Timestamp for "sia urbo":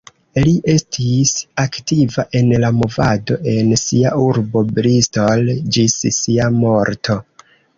3.83-4.65